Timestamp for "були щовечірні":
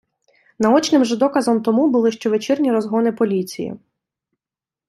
1.91-2.71